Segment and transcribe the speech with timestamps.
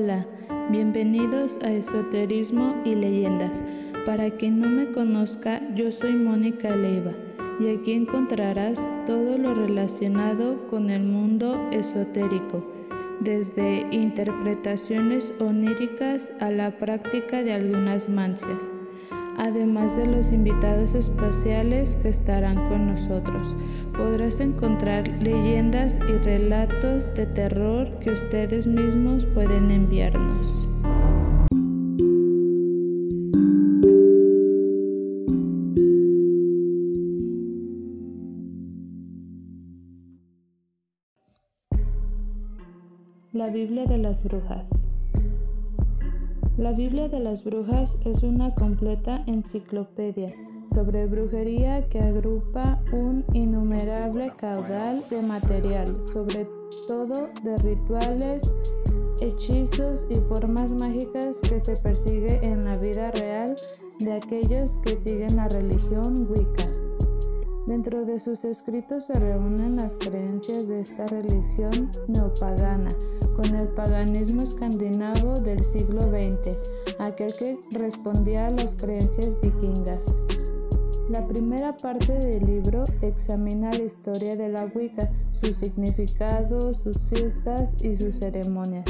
[0.00, 0.24] Hola,
[0.70, 3.64] bienvenidos a Esoterismo y Leyendas.
[4.06, 7.10] Para quien no me conozca, yo soy Mónica Leiva
[7.58, 12.64] y aquí encontrarás todo lo relacionado con el mundo esotérico,
[13.18, 18.70] desde interpretaciones oníricas a la práctica de algunas mancias
[19.38, 23.56] además de los invitados especiales que estarán con nosotros.
[23.96, 30.68] Podrás encontrar leyendas y relatos de terror que ustedes mismos pueden enviarnos.
[43.32, 44.84] La Biblia de las Brujas
[46.58, 50.34] la Biblia de las Brujas es una completa enciclopedia
[50.66, 56.48] sobre brujería que agrupa un innumerable caudal de material, sobre
[56.88, 58.52] todo de rituales,
[59.20, 63.56] hechizos y formas mágicas que se persigue en la vida real
[64.00, 66.77] de aquellos que siguen la religión Wicca.
[67.68, 72.88] Dentro de sus escritos se reúnen las creencias de esta religión neopagana
[73.36, 76.56] con el paganismo escandinavo del siglo XX,
[76.98, 80.18] aquel que respondía a las creencias vikingas.
[81.10, 87.84] La primera parte del libro examina la historia de la Wicca, su significado, sus fiestas
[87.84, 88.86] y sus ceremonias.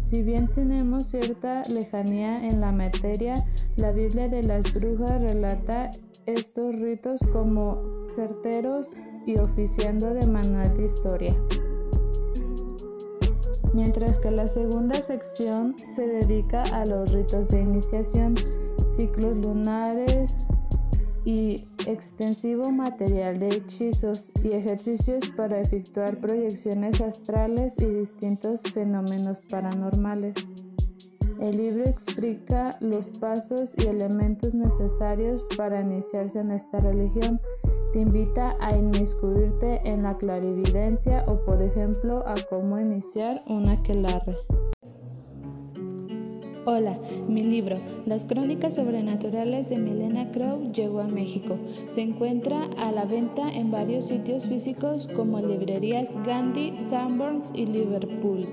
[0.00, 3.44] Si bien tenemos cierta lejanía en la materia,
[3.76, 5.90] la Biblia de las Brujas relata
[6.26, 8.90] estos ritos como certeros
[9.26, 11.36] y oficiando de manual de historia.
[13.72, 18.34] Mientras que la segunda sección se dedica a los ritos de iniciación,
[18.94, 20.44] ciclos lunares
[21.24, 30.34] y extensivo material de hechizos y ejercicios para efectuar proyecciones astrales y distintos fenómenos paranormales.
[31.42, 37.40] El libro explica los pasos y elementos necesarios para iniciarse en esta religión.
[37.92, 44.36] Te invita a inmiscuirte en la clarividencia o, por ejemplo, a cómo iniciar una aquelarre.
[46.64, 46.96] Hola,
[47.26, 51.58] mi libro, Las Crónicas Sobrenaturales de Milena Crow, llegó a México.
[51.90, 58.46] Se encuentra a la venta en varios sitios físicos como librerías Gandhi, Sanborns y Liverpool.